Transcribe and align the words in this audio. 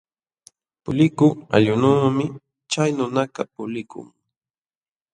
Pulikuq 0.83 1.35
allqunuumi 1.55 2.25
chay 2.71 2.89
nunakaq 2.97 3.47
pulikun. 3.55 4.07